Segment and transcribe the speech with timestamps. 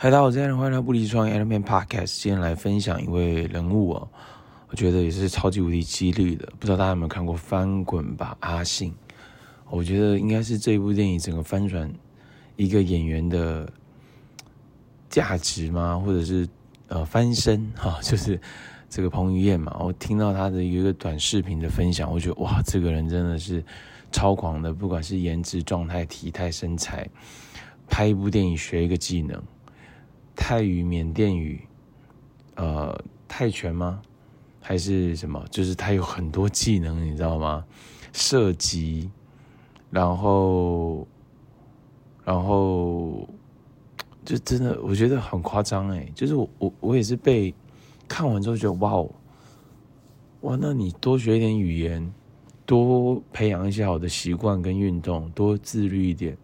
[0.00, 2.22] 嗨，大家好，我是 Allen，欢迎来到不离创 Element Podcast。
[2.22, 4.08] 今天来分享一位人物哦，
[4.68, 6.48] 我觉得也是超级无敌激励的。
[6.60, 8.92] 不知道大家有没有看过《翻滚吧，阿信》？
[9.68, 11.92] 我觉得应该是这部电影整个翻转
[12.54, 13.68] 一个演员的
[15.10, 15.98] 价值吗？
[15.98, 16.48] 或者是
[16.86, 17.98] 呃翻身 哈？
[18.00, 18.40] 就是
[18.88, 19.76] 这个彭于晏嘛。
[19.80, 23.64] 我听到他的一个短视频的分享，我觉得哇，这个人真的是
[24.12, 27.04] 超狂的，不管是颜值、状态、体态、身材，
[27.88, 29.42] 拍一部电影学一个技能。
[30.40, 31.60] 泰语、缅甸语，
[32.54, 32.96] 呃，
[33.26, 34.00] 泰拳吗？
[34.60, 35.44] 还是什么？
[35.50, 37.64] 就是他有很多技能，你知道吗？
[38.12, 39.10] 射击，
[39.90, 41.06] 然后，
[42.24, 43.28] 然后，
[44.24, 46.08] 就真的我觉得很夸张哎！
[46.14, 47.52] 就是我我我也是被
[48.06, 49.10] 看完之后觉得哇哦，
[50.42, 50.56] 哇！
[50.60, 52.12] 那你多学一点语言，
[52.64, 56.38] 多培养一些好的习惯跟运动，多自律一点。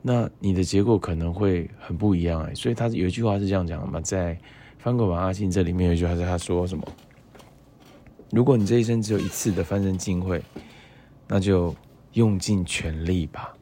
[0.00, 4.34] 那你的结果可能会很不一样哎，所以他有一句话是这样讲的嘛，在
[4.78, 6.84] 《翻滚吧，阿信》这里面有一句话是他说什么？
[8.30, 10.42] 如果你这一生只有一次的翻身机会，
[11.26, 11.74] 那就
[12.12, 13.54] 用尽全力吧。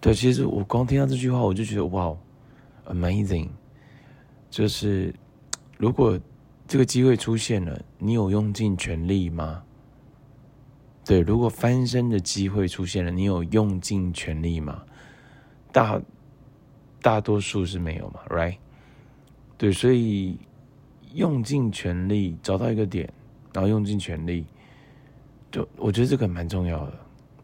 [0.00, 2.12] 对，其实我光听到这句话，我就觉得哇
[2.86, 3.48] ，amazing！
[4.50, 5.14] 就是
[5.78, 6.18] 如果
[6.66, 9.62] 这个机会出现了，你有用尽全力吗？
[11.04, 14.82] 对，如果翻身的机会出现了，你有用尽全力吗？
[15.72, 16.00] 大
[17.00, 18.56] 大多数是没有嘛，right？
[19.56, 20.38] 对，所以
[21.14, 23.10] 用尽全力找到一个点，
[23.52, 24.46] 然后用尽全力，
[25.50, 26.92] 就我觉得这个蛮重要的，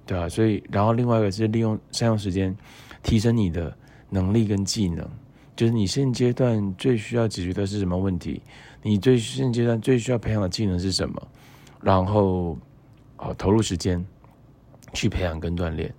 [0.06, 2.56] 对啊，所以，然后另外一个是利用善用时间，
[3.02, 3.76] 提升你的
[4.10, 5.08] 能力跟技能，
[5.56, 8.42] 就是你现阶段最需要解决的是什么问题？
[8.82, 11.28] 你最现阶段最需要培养的技能是什么？
[11.82, 12.56] 然后，
[13.18, 14.04] 哦，投入时间
[14.92, 15.94] 去培养跟锻炼。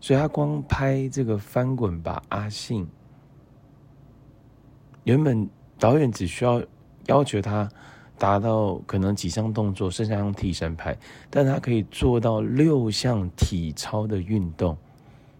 [0.00, 2.86] 所以他光拍这个翻滚吧，阿信。
[5.04, 6.62] 原本导演只需要
[7.06, 7.68] 要求他
[8.18, 10.96] 达到可能几项动作，剩下用替身拍，
[11.30, 14.76] 但他可以做到六项体操的运动，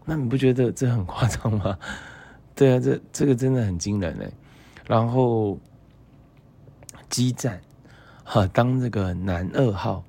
[0.05, 1.77] 那你不觉得这很夸张吗？
[2.55, 4.31] 对啊，这这个真的很惊人哎。
[4.87, 5.57] 然后
[7.09, 7.61] 激战，
[8.23, 10.03] 哈，当这个男二号，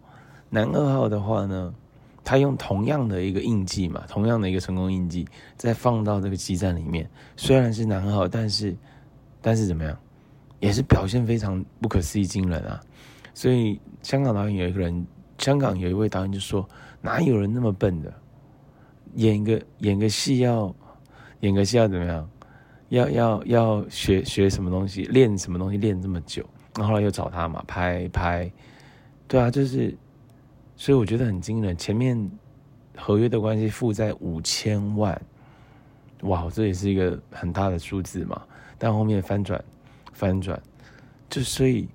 [0.50, 1.74] 男二号的话呢？
[2.28, 7.08] 他用同样的一个印记嘛，同样的一个成功印记，再放到这个基站里面，
[7.38, 8.76] 虽然是男号，但是，
[9.40, 9.98] 但是怎么样，
[10.60, 12.78] 也是表现非常不可思议惊人啊！
[13.32, 15.06] 所以香港导演有一个人，
[15.38, 16.68] 香港有一位导演就说：
[17.00, 18.12] 哪有人那么笨的，
[19.14, 20.76] 演个演个戏要
[21.40, 22.28] 演个戏要怎么样？
[22.90, 26.44] 要要要学学什么东西，练什么东西练这么久？
[26.76, 28.52] 然后来又找他嘛，拍拍，
[29.26, 29.96] 对啊，就是。
[30.80, 32.30] 所以我觉得很惊人，前面
[32.96, 35.20] 合约的关系负债五千万，
[36.22, 38.40] 哇，这也是一个很大的数字嘛。
[38.78, 39.62] 但后面翻转，
[40.12, 40.62] 翻转，
[41.28, 41.88] 就所以，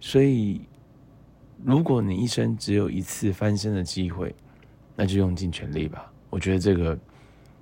[0.00, 0.62] 所以，
[1.62, 4.34] 如果你一生只有一次翻身的机会，
[4.94, 6.10] 那就用尽全力吧。
[6.30, 6.98] 我觉得这个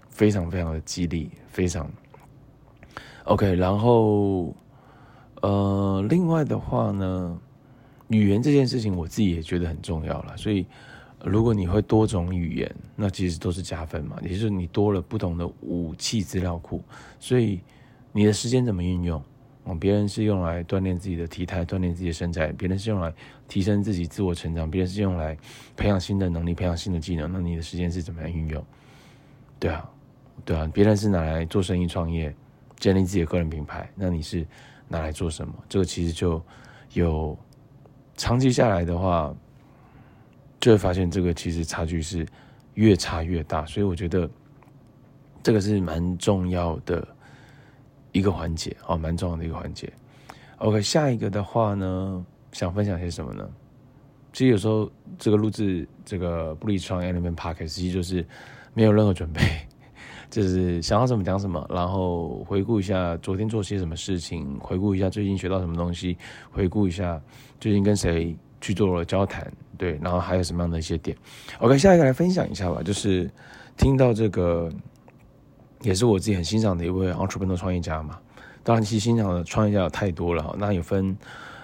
[0.09, 1.91] 非常非常的激励，非常
[3.25, 3.57] OK。
[3.57, 4.55] 然后，
[5.43, 7.41] 呃，另外的话呢？
[8.15, 10.37] 语言这件事情，我自己也觉得很重要了。
[10.37, 10.67] 所以，
[11.25, 14.17] 如果你会多种语言，那其实都是加分嘛。
[14.23, 16.83] 也就是你多了不同的武器资料库。
[17.19, 17.61] 所以，
[18.13, 19.23] 你的时间怎么运用？
[19.81, 23.11] 别人是用来锻炼自己的体态，锻炼自己的身材；别人是用来
[23.49, 25.35] 提升自己自我成长；别人是用来
[25.75, 27.33] 培养新的能力、培养新的技能。
[27.33, 28.63] 那你的时间是怎么样运用？
[29.59, 29.91] 对啊，
[30.45, 30.71] 对啊。
[30.75, 32.35] 别人是拿来做生意、创业、
[32.79, 33.89] 建立自己的个人品牌。
[33.95, 34.47] 那你是
[34.87, 35.55] 拿来做什么？
[35.67, 36.43] 这个其实就
[36.93, 37.39] 有。
[38.17, 39.35] 长期下来的话，
[40.61, 42.27] 就会发现这个其实差距是
[42.75, 44.29] 越差越大，所以我觉得
[45.43, 47.07] 这个是蛮重要的
[48.13, 49.93] 一个环节哦，蛮重要的一个环节。
[50.59, 53.49] OK，下一个的话呢，想分享些什么呢？
[54.33, 58.27] 其实有时候这个录制这个不离职创业那边 Podcast，其实就是
[58.73, 59.41] 没有任何准备。
[60.31, 66.17] 就是想要什么讲什么，然后回顾一下昨天做些什么事情，回顾一下最近学到什么东西，
[66.51, 67.21] 回顾一下
[67.61, 71.17] 最近跟谁去做了交谈，对，然后还有什么样的一些点。
[71.59, 73.31] OK，下一个来分享一下吧，就是
[73.77, 74.71] 听到这个
[75.83, 78.19] 也是我自己很欣赏的一位 entrepreneur 创业家嘛。
[78.63, 81.15] 当然，其实欣赏的创业家有太多了，那也分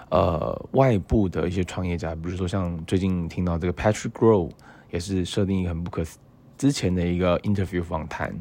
[0.09, 4.51] 呃外部的一些创业家，比如说像最近听到这个 Patrick Grow
[4.91, 6.19] 也是设定一个很不可思。
[6.61, 8.31] 之前的一个 interview 访谈，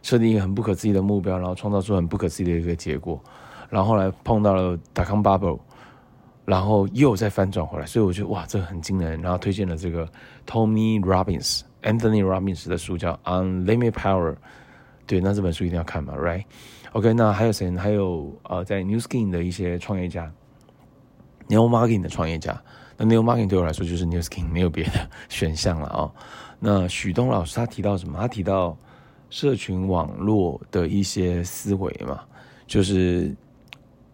[0.00, 3.22] 设定一个很不可思议的目标，然后创造出很不可思议的一个结果，
[3.68, 5.60] 然后后来碰到了 dot-com bubble，
[6.46, 9.20] 然后又再翻转回来，所以我觉得哇，这很惊人。
[9.20, 10.08] 然后推荐了这个
[10.46, 14.32] Tommy Robbins、Anthony Robbins 的书叫《Unlimited Power》，
[15.06, 17.70] 对，那这本书一定要看嘛，right？OK，那还有谁？
[17.76, 20.32] 还有呃，在 New Skin 的一些创业家
[21.48, 22.58] ，New Marketing 的创业家。
[23.02, 26.12] 那 New Marketing 对我来说就是 New Skin，没有别的 选项了啊、哦。
[26.58, 28.18] 那许东老师他提到什么？
[28.20, 28.76] 他提到
[29.30, 32.20] 社群网络的一些思维嘛，
[32.66, 33.34] 就是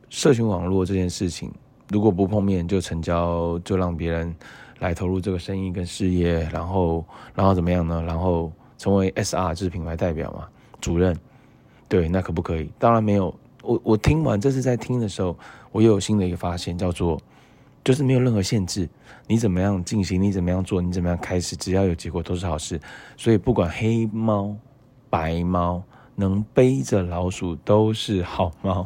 [0.08, 1.52] 社群网络这件事情，
[1.90, 4.32] 如果不碰面就成交，就让别人
[4.78, 7.04] 来投入这个生意跟事业，然后
[7.34, 8.00] 然后怎么样呢？
[8.06, 10.46] 然后成为 SR 就是品牌代表嘛，
[10.80, 11.18] 主任，
[11.88, 12.70] 对，那可不可以？
[12.78, 13.34] 当然没有。
[13.62, 15.36] 我我听完这次在听的时候，
[15.72, 17.20] 我又有新的一个发现，叫做。
[17.86, 18.88] 就是没有任何限制，
[19.28, 22.80] 你怎么样进行，你怎么样做，你怎么样开始，只要有结果都是好事。
[23.16, 24.56] 所以不管黑猫、
[25.08, 25.80] 白猫，
[26.16, 28.84] 能背着老鼠都是好猫。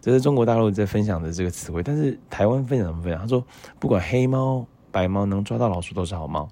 [0.00, 3.20] 这是中国大陆在分享的这个词汇，但是台湾分享怎么分享？
[3.20, 3.44] 他说
[3.80, 6.48] 不管黑猫、白猫，能抓到老鼠都是好猫，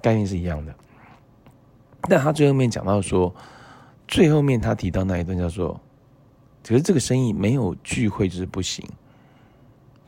[0.00, 0.72] 概念是一样的。
[2.02, 3.34] 但他最后面讲到说，
[4.06, 5.80] 最后面他提到那一段叫做，
[6.64, 8.88] 可是这个生意没有聚会就是不行。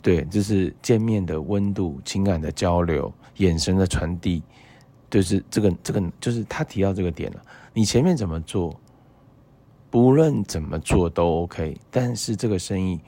[0.02, 4.42] 对，就是见面的温度、情感的交流、眼神的传递，
[5.10, 7.42] 就是这个这个，就是他提到这个点了。
[7.74, 8.78] 你前面怎么做，
[9.90, 13.00] 不论怎么做都 OK，但是这个生意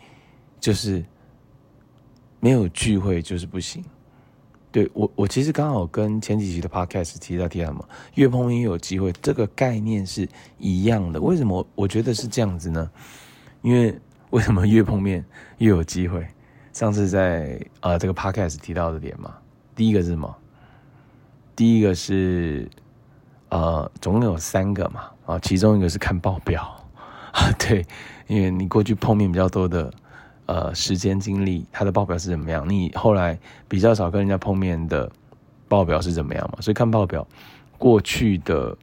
[0.59, 1.05] 就是
[2.41, 3.85] 没有聚会就是不行。
[4.73, 10.29] 对，我，我其实刚好跟前几集的 Podcast 提到提到什么，越碰越有机会，这个概念是
[10.59, 11.21] 一样的。
[11.21, 12.91] 为什么我觉得是这样子呢？
[13.63, 13.99] 因为
[14.31, 15.25] 为什么越碰面
[15.59, 16.27] 越有机会？
[16.73, 19.35] 上次在呃这个 podcast 提到的点嘛，
[19.75, 20.35] 第一个是什么？
[21.57, 22.69] 第一个是
[23.49, 26.63] 呃总共有三个嘛，啊，其中一个是看报表
[27.33, 27.85] 啊， 对，
[28.27, 29.93] 因为你过去碰面比较多的
[30.47, 32.69] 呃时间经历，他的报表是怎么样？
[32.69, 33.39] 你后来
[33.69, 35.11] 比较少跟人家碰面的
[35.69, 36.61] 报表是怎么样嘛？
[36.61, 37.27] 所以看报表
[37.79, 38.77] 过去的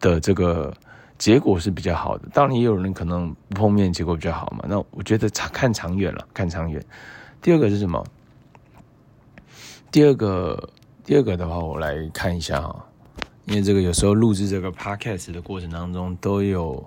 [0.00, 0.72] 的这个。
[1.22, 4.64] 结果是比较好的，当然也有人可能不碰面，结果比较好嘛。
[4.68, 6.84] 那我觉得长看长远了，看长远。
[7.40, 8.04] 第二个是什么？
[9.92, 10.68] 第二个，
[11.04, 12.84] 第二个的话，我来看一下哈，
[13.44, 16.84] 因为这个有时候录制这个 podcast 的过程当中，都有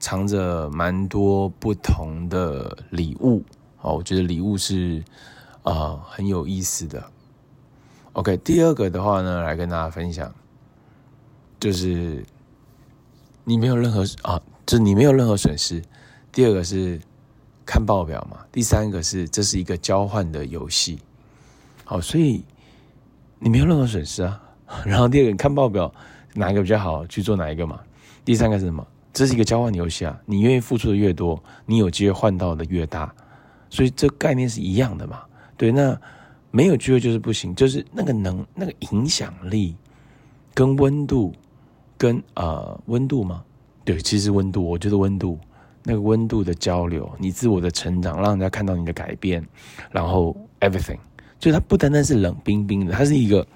[0.00, 3.44] 藏着蛮多不同的礼物。
[3.76, 5.00] 好，我觉得礼物是
[5.62, 7.00] 啊、很有意思的。
[8.14, 10.34] OK，第二个的话呢，来跟大家分享，
[11.60, 12.26] 就是。
[13.48, 15.82] 你没有任何啊，就你没有任何损失。
[16.30, 17.00] 第二个是
[17.64, 20.98] 看报表嘛，第三个是这是一个交换的游戏。
[21.82, 22.44] 好，所以
[23.38, 24.38] 你没有任何损失啊。
[24.84, 25.90] 然后第二个，看报表
[26.34, 27.80] 哪一个比较好，去做哪一个嘛。
[28.22, 28.86] 第三个是什么？
[29.14, 33.10] 这是一个交换游戏啊，你愿意付出的越多，你有机会换到的越大。
[33.70, 35.22] 所以这概念是一样的嘛。
[35.56, 35.98] 对，那
[36.50, 39.74] 没有机会就是不行，就是那个能那个影响力
[40.52, 41.32] 跟温度。
[41.98, 43.44] 跟呃温度吗？
[43.84, 45.38] 对，其实温度，我觉得温度
[45.82, 49.44] 那个温度的交流，你自我的成长，让人家看到你的改变，
[49.90, 50.98] 然后 everything，
[51.38, 53.46] 就它不单单是冷冰冰的，它是一个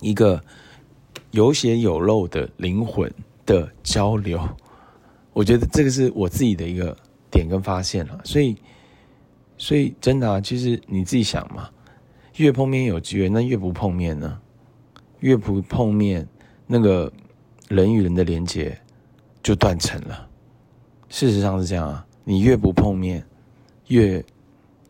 [0.00, 0.42] 一个
[1.30, 3.10] 有血有肉的灵魂
[3.46, 4.40] 的交流。
[5.32, 6.96] 我觉得这个是我自己的一个
[7.30, 8.56] 点跟发现了，所以
[9.56, 11.70] 所以真的啊，其实你自己想嘛，
[12.36, 14.40] 越碰面有机会，那越不碰面呢？
[15.20, 16.28] 越不碰面，
[16.66, 17.12] 那个。
[17.68, 18.76] 人与人的连接
[19.42, 20.28] 就断层了。
[21.08, 23.24] 事实上是这样啊，你越不碰面，
[23.86, 24.22] 越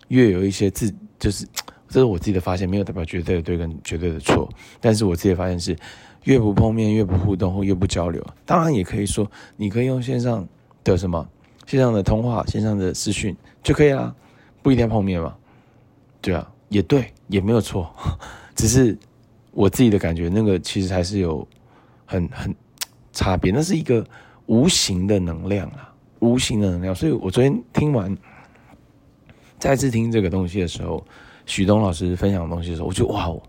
[0.08, 1.46] 越有一些自，就是
[1.88, 4.48] 这是我自己的发现，没有代表绝对的对跟绝对的错。
[4.80, 5.76] 但是我自己的发现是，
[6.24, 8.24] 越不碰面，越不互动或越不交流。
[8.44, 10.44] 当然也可以说，你可以用线上
[10.82, 11.28] 的什么
[11.66, 14.12] 线上的通话、线上的视讯就可以啦，
[14.60, 15.36] 不一定要碰面嘛。
[16.20, 17.88] 对啊，也对，也没有错。
[18.56, 18.98] 只是
[19.52, 21.46] 我自己的感觉，那个其实还是有
[22.06, 22.54] 很很。
[23.18, 24.06] 差别，那是一个
[24.46, 26.94] 无形的能量啊，无形的能量。
[26.94, 28.16] 所以我昨天听完，
[29.58, 31.04] 再次听这个东西的时候，
[31.44, 33.42] 许东老师分享的东西的时候，我觉得哇哦，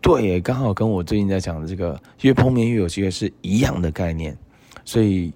[0.00, 4.36] 对，刚好跟我最近在讲的这个越碰面越有机会是一样的概念。
[4.84, 5.32] 所以，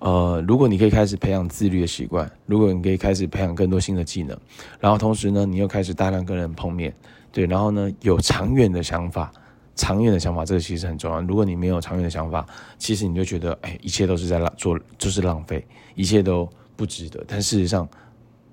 [0.00, 4.36] 呃，如果你可以开始培养自律的习惯，如果你可以开始培养更多新的技能，
[4.80, 6.92] 然后同时呢，你又开始大量跟人碰面，
[7.30, 9.30] 对，然后呢，有长远的想法。
[9.78, 11.20] 长远的想法，这个其实很重要。
[11.22, 12.44] 如果你没有长远的想法，
[12.78, 17.24] 其实你就觉得，哎，一切都是在浪做，就是浪费，一切都不值得。
[17.28, 17.88] 但事实上，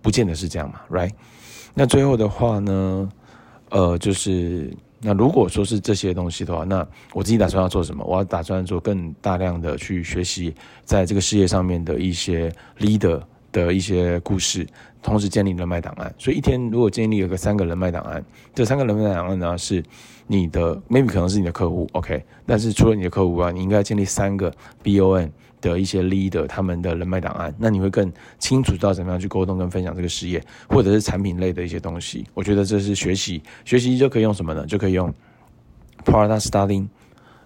[0.04, 1.12] 不见得是这样嘛，right？
[1.74, 3.10] 那最后的话呢，
[3.70, 8.06] 呃，就是那如果说是这些东西的话，那我自己打算要做什么？
[8.06, 10.54] 我要打算做更大量的去学习，
[10.84, 13.20] 在这个事业上面的一些 leader
[13.64, 14.68] 的一些故事，
[15.02, 16.14] 同时建立人脉档案。
[16.18, 19.82] 所以一天如果建立了个三个人脉档案，这三个人脉档案呢是
[20.28, 22.22] 你的，maybe 可能是你的客户，OK。
[22.46, 24.52] 但是除了你的客户啊，你应该建立三个
[24.84, 25.32] BON
[25.62, 32.26] 的一些 leader 他们的人脉档案，那你会更清楚知道怎么样去沟通跟分享这个事业，或者是产品类的一些东西。
[32.34, 34.66] 我觉得这是学习，学习就可以用什么呢？
[34.66, 35.14] 就可以用
[36.04, 36.88] Product Starting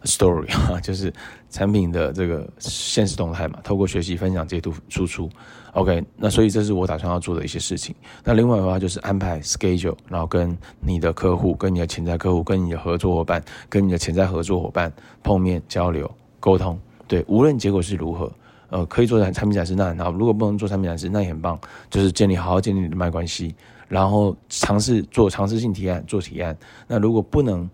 [0.04, 1.14] Story 啊，就是
[1.50, 5.30] 产品的这个现实动态嘛，透过学习、分享、截图、输出
[5.74, 6.02] ，OK。
[6.16, 7.94] 那所以这是我打算要做的一些事情。
[8.24, 14.92] 那另外的话就是安排 schedule，然后跟你的客户、跟你的潜在客户、跟你的合作伙伴、跟你的潜在合作伙伴
[15.22, 16.80] 碰面交流、沟通。
[17.08, 18.32] 对，无论结果是如何，
[18.70, 23.54] 呃，可以做产产品展示那很好，如果不能做产品展示那也很棒，就是建立好好建立人脉关系，
[23.90, 26.56] 然后尝试做尝试性提案，做提案。
[26.88, 27.70] 那如果不能。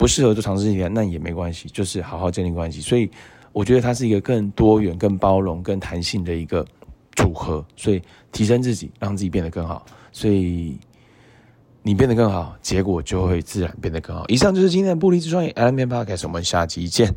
[0.00, 2.80] 不适合做尝试性体验，那也没关系，就是好好建立关系。
[2.80, 3.10] 所以
[3.52, 6.66] 我觉得它是一个更多元、更包容、更弹性的一个
[7.14, 7.62] 组合。
[7.76, 8.00] 所以
[8.32, 9.84] 提升自己，让自己变得更好。
[10.10, 10.78] 所以
[11.82, 14.24] 你变得更好，结果就会自然变得更好。
[14.28, 17.14] 以上就是今天的不离之创业 Allen Podcast，我们下期见。